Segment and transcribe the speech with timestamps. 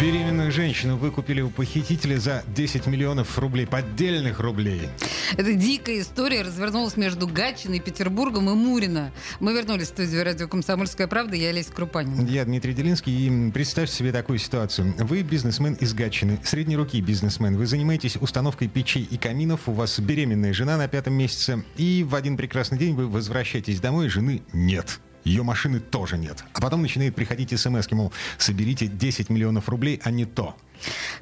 [0.00, 4.88] Беременную женщину выкупили у похитителя за 10 миллионов рублей, поддельных рублей.
[5.36, 9.12] Эта дикая история развернулась между Гатчиной, Петербургом и Мурино.
[9.38, 11.36] Мы вернулись в студию радио «Комсомольская правда».
[11.36, 12.26] Я Олеся Крупанин.
[12.26, 13.28] Я Дмитрий Делинский.
[13.28, 14.94] И представьте себе такую ситуацию.
[14.98, 17.56] Вы бизнесмен из Гатчины, средней руки бизнесмен.
[17.56, 19.68] Вы занимаетесь установкой печей и каминов.
[19.68, 21.64] У вас беременная жена на пятом месяце.
[21.76, 24.98] И в один прекрасный день вы возвращаетесь домой, жены нет.
[25.24, 26.44] Ее машины тоже нет.
[26.52, 30.54] А потом начинает приходить смс, мол, соберите 10 миллионов рублей, а не то.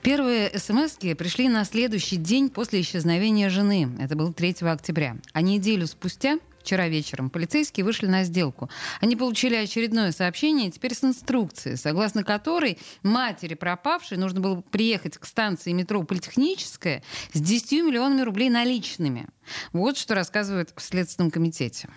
[0.03, 3.91] Первые смс пришли на следующий день после исчезновения жены.
[4.01, 5.17] Это был 3 октября.
[5.33, 8.71] А неделю спустя Вчера вечером полицейские вышли на сделку.
[9.01, 15.25] Они получили очередное сообщение, теперь с инструкцией, согласно которой матери пропавшей нужно было приехать к
[15.25, 19.27] станции метро Политехническая с 10 миллионами рублей наличными.
[19.73, 21.89] Вот что рассказывают в Следственном комитете.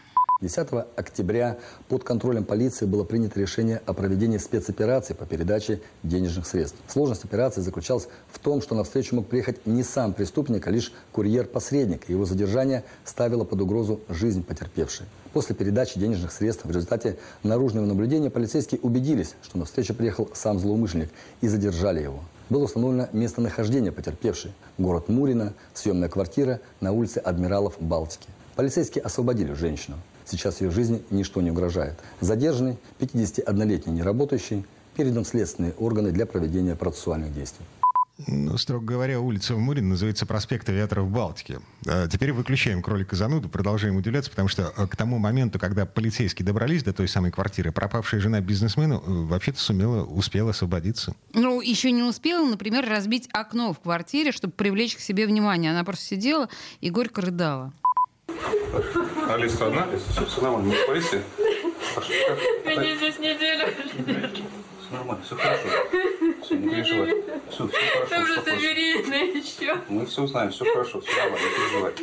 [0.42, 6.78] 10 октября под контролем полиции было принято решение о проведении спецоперации по передаче денежных средств.
[6.90, 10.92] Сложность операции заключалась в том, что на встречу мог приехать не сам преступник, а лишь
[11.14, 12.10] курьер-посредник.
[12.10, 15.06] Его задержание ставило под угрозу жизнь потерпевшей.
[15.32, 20.60] После передачи денежных средств в результате наружного наблюдения полицейские убедились, что на встречу приехал сам
[20.60, 22.20] злоумышленник и задержали его.
[22.50, 28.28] Было установлено местонахождение потерпевшей– город Мурино, съемная квартира на улице Адмиралов Балтики.
[28.56, 29.98] Полицейские освободили женщину.
[30.26, 32.00] Сейчас ее жизни ничто не угрожает.
[32.22, 37.66] Задержанный, 51-летний неработающий, передан в следственные органы для проведения процессуальных действий.
[38.28, 41.60] Ну, строго говоря, улица в Мурино называется проспект Авиаторов Балтики.
[41.86, 46.46] А теперь выключаем кролика зануду, продолжаем удивляться, потому что э, к тому моменту, когда полицейские
[46.46, 51.14] добрались до той самой квартиры, пропавшая жена бизнесмена э, вообще-то сумела, успела освободиться.
[51.34, 55.72] Ну, еще не успела, например, разбить окно в квартире, чтобы привлечь к себе внимание.
[55.72, 56.48] Она просто сидела
[56.80, 57.74] и горько рыдала.
[59.30, 59.88] Алиса одна?
[60.28, 61.24] Все нормально, не полиция?
[62.66, 63.68] Меня здесь неделю.
[64.80, 65.68] Все нормально, все хорошо.
[66.44, 67.16] Все, не переживай.
[67.50, 68.10] Все, все хорошо.
[68.10, 68.60] Там успокойся.
[68.60, 69.78] беременна еще.
[69.90, 71.94] Мы все узнаем, все хорошо, все нормально, не переживай.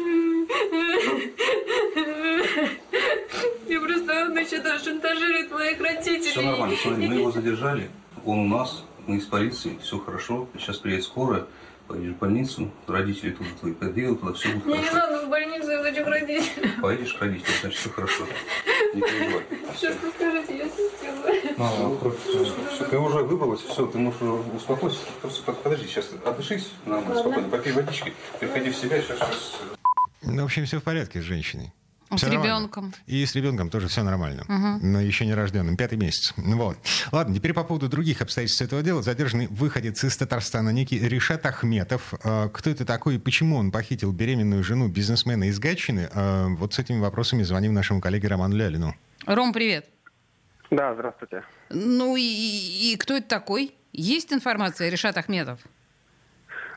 [3.68, 6.30] И просто он еще даже шантажирует моих родителей.
[6.30, 7.90] Все нормально, смотри, мы его задержали,
[8.24, 10.48] он у нас, мы из полиции, все хорошо.
[10.58, 11.46] Сейчас приедет скорая,
[11.92, 15.10] поедешь в больницу, родители тут твои подъедут, туда все будет Мне не хорошо.
[15.12, 16.80] надо в больницу, я хочу к родителям.
[16.80, 18.26] Поедешь к родителям, значит, все хорошо.
[18.94, 19.42] Не переживай.
[19.74, 21.54] Все, что скажете, я все сделаю.
[21.58, 22.12] Ну,
[22.70, 24.98] все, ты уже выбралась, все, ты можешь уже успокойся.
[25.20, 29.60] Просто под- подожди, сейчас отдышись, нормально, спокойно, попей водички, приходи в себя, сейчас, сейчас.
[30.22, 31.72] Ну, в общем, все в порядке с женщиной.
[32.18, 32.44] С нормально.
[32.44, 32.94] ребенком.
[33.06, 34.44] И с ребенком тоже все нормально.
[34.82, 35.76] Но еще не рожденным.
[35.76, 36.32] Пятый месяц.
[36.36, 36.76] Вот.
[37.12, 39.02] Ладно, теперь по поводу других обстоятельств этого дела.
[39.02, 42.14] Задержанный выходец из Татарстана, некий Решат Ахметов.
[42.24, 46.08] А, Кто это такой и почему он похитил беременную жену бизнесмена из Гатчины?
[46.12, 48.94] А, Вот с этими вопросами звоним нашему коллеге Роману Лялину.
[49.26, 49.86] Ром, привет.
[50.70, 51.42] Да, здравствуйте.
[51.70, 53.74] Ну и, и кто это такой?
[53.92, 55.60] Есть информация, Решат Ахметов?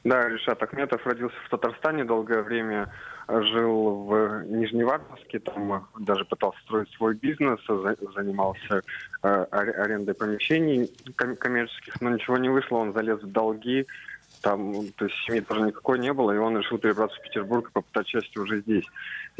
[0.06, 2.88] Да, Решат Ахметов родился в Татарстане, долгое время
[3.28, 8.84] жил в Нижневартовске, там даже пытался строить свой бизнес, за- занимался
[9.24, 13.88] э, ар- арендой помещений ком- коммерческих, но ничего не вышло, он залез в долги,
[14.42, 17.74] там, то есть семьи тоже никакой не было, и он решил перебраться в Петербург и
[17.74, 18.86] попытать счастье уже здесь.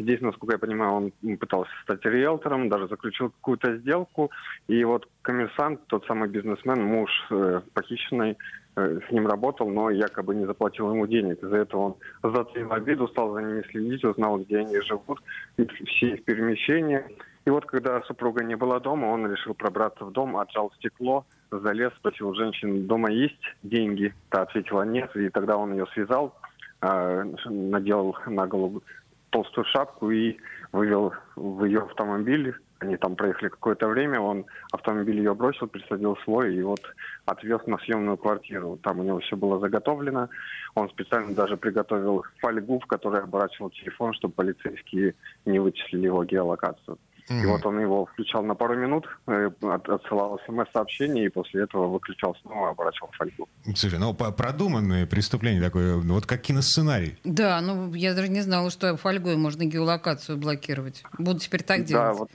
[0.00, 4.32] Здесь, насколько я понимаю, он пытался стать риэлтором, даже заключил какую-то сделку,
[4.66, 8.36] и вот коммерсант, тот самый бизнесмен, муж э, похищенной,
[8.76, 11.42] с ним работал, но якобы не заплатил ему денег.
[11.42, 15.20] Из-за этого он затаил обиду, стал за ними следить, узнал, где они живут,
[15.56, 17.08] все их перемещения.
[17.46, 21.92] И вот когда супруга не была дома, он решил пробраться в дом, отжал стекло, залез,
[21.96, 24.12] спросил женщин, дома есть деньги?
[24.30, 26.34] Та ответила нет, и тогда он ее связал,
[26.82, 28.82] э, надел на голову
[29.30, 30.36] толстую шапку и
[30.72, 32.54] вывел в ее автомобиль.
[32.78, 36.80] Они там проехали какое-то время, он автомобиль ее бросил, присадил свой и вот
[37.24, 38.78] отвез на съемную квартиру.
[38.82, 40.28] Там у него все было заготовлено.
[40.74, 45.14] Он специально даже приготовил фольгу, в которой оборачивал телефон, чтобы полицейские
[45.46, 46.98] не вычислили его геолокацию.
[47.28, 51.88] И вот он его включал на пару минут, э, от- отсылал смс-сообщение, и после этого
[51.88, 53.48] выключал снова, оборачивал фольгу.
[53.74, 57.18] Слушай, ну продуманное преступление такое, вот как киносценарий.
[57.24, 61.02] Да, ну я даже не знала, что фольгой можно геолокацию блокировать.
[61.18, 62.18] Буду теперь так Да, делать.
[62.18, 62.30] вот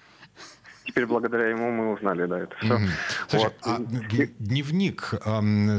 [0.92, 2.78] теперь благодаря ему мы узнали, да, это все.
[2.78, 2.90] Мгм.
[3.30, 3.54] Слушай, Вот.
[3.64, 3.78] а
[4.40, 5.14] дневник,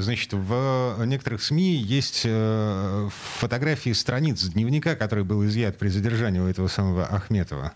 [0.03, 6.47] значит, в некоторых СМИ есть э, фотографии страниц дневника, который был изъят при задержании у
[6.47, 7.73] этого самого Ахметова.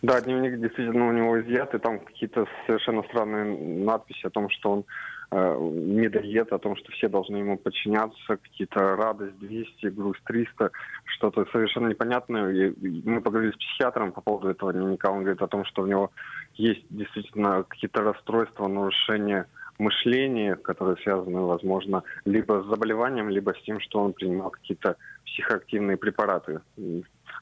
[0.00, 4.70] Да, дневник действительно у него изъят, и там какие-то совершенно странные надписи о том, что
[4.70, 4.84] он
[5.32, 10.70] э, медоед, о том, что все должны ему подчиняться, какие-то радость 200, грусть 300,
[11.04, 12.52] что-то совершенно непонятное.
[12.52, 12.74] И
[13.08, 16.12] мы поговорили с психиатром по поводу этого дневника, он говорит о том, что у него
[16.54, 19.46] есть действительно какие-то расстройства, нарушения
[19.78, 25.96] мышления, которые связаны, возможно, либо с заболеванием, либо с тем, что он принимал какие-то психоактивные
[25.96, 26.60] препараты.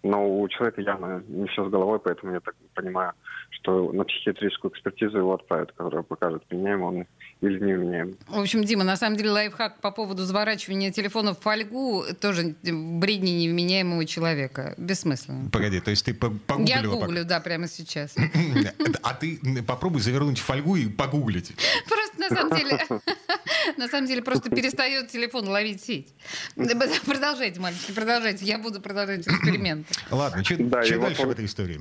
[0.02, 3.12] Но у человека явно не все с головой, поэтому я так понимаю,
[3.50, 7.06] что на психиатрическую экспертизу его отправят, которая покажет, меняем он
[7.40, 8.16] или не меняем.
[8.28, 13.30] В общем, Дима, на самом деле лайфхак по поводу заворачивания телефона в фольгу тоже бредни
[13.30, 14.74] невменяемого человека.
[14.78, 15.50] Бессмысленно.
[15.50, 16.66] Погоди, то есть ты погуглила?
[16.68, 18.14] Я гуглю, да, прямо сейчас.
[19.02, 21.54] А ты попробуй завернуть в фольгу и погуглить.
[21.88, 22.78] Просто на самом деле,
[23.76, 26.14] на самом деле просто перестает телефон ловить сеть.
[26.54, 28.44] Продолжайте, мальчики, продолжайте.
[28.44, 29.86] Я буду продолжать эксперимент.
[30.10, 31.16] Ладно, что да, дальше вот...
[31.16, 31.80] в этой истории?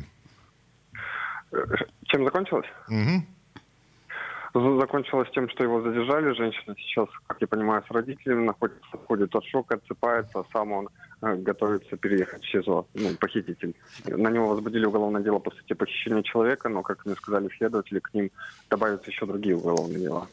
[2.05, 2.67] Чем закончилось?
[2.89, 4.79] Угу.
[4.79, 6.33] Закончилось тем, что его задержали.
[6.33, 10.89] Женщина сейчас, как я понимаю, с родителями находится, входит от шока, отсыпается, а сам он
[11.21, 13.75] э, готовится переехать в СИЗО, ну, похититель.
[14.05, 18.13] На него возбудили уголовное дело по статье похищения человека, но, как мне сказали следователи, к
[18.13, 18.31] ним
[18.69, 20.27] добавятся еще другие уголовные дела.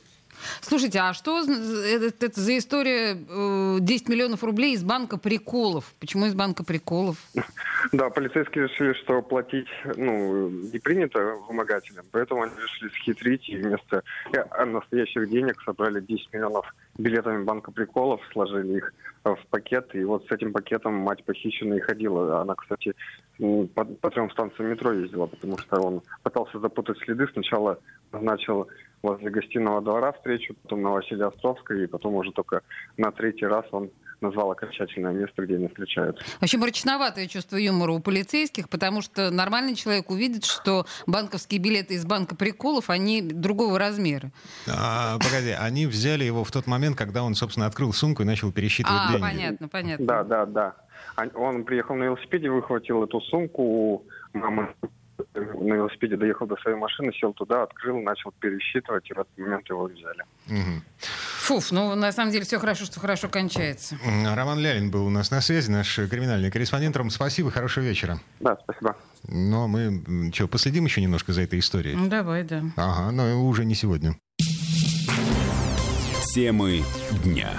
[0.60, 5.92] Слушайте, а что это, это за история 10 э, миллионов рублей из банка приколов?
[6.00, 7.16] Почему из банка приколов?
[7.92, 11.18] Да, полицейские решили, что платить ну, не принято
[11.48, 14.02] вымогателям, поэтому они решили схитрить и вместо
[14.32, 18.94] э, настоящих денег собрали 10 миллионов билетами банка приколов, сложили их
[19.24, 22.40] в пакет, и вот с этим пакетом мать похищенной ходила.
[22.40, 22.94] Она, кстати,
[23.38, 27.26] по, по трем станциям метро ездила, потому что он пытался запутать следы.
[27.32, 27.78] Сначала
[28.10, 28.68] назначил
[29.02, 32.62] возле гостиного двора встречу, потом на Василия Островской, и потом уже только
[32.96, 33.90] на третий раз он
[34.22, 36.24] назвал окончательное место, где они встречаются.
[36.40, 42.04] Вообще мрачноватое чувство юмора у полицейских, потому что нормальный человек увидит, что банковские билеты из
[42.04, 44.30] банка приколов, они другого размера.
[44.68, 48.52] А, погоди, они взяли его в тот момент, когда он, собственно, открыл сумку и начал
[48.52, 49.22] пересчитывать а, деньги.
[49.22, 50.06] понятно, понятно.
[50.06, 50.74] Да, да, да.
[51.34, 54.74] Он приехал на велосипеде, выхватил эту сумку у мамы
[55.34, 59.68] на велосипеде доехал до своей машины, сел туда, открыл, начал пересчитывать, и в этот момент
[59.68, 60.24] его взяли.
[60.48, 60.82] Угу.
[61.42, 63.98] Фуф, ну на самом деле все хорошо, что хорошо кончается.
[64.24, 66.96] Роман Лялин был у нас на связи, наш криминальный корреспондент.
[66.96, 68.20] Ром, спасибо, хорошего вечера.
[68.38, 68.96] Да, спасибо.
[69.26, 71.96] Ну, а мы что, последим еще немножко за этой историей?
[71.96, 72.62] Ну, давай, да.
[72.76, 74.16] Ага, но уже не сегодня.
[76.32, 76.84] Темы
[77.24, 77.50] дня.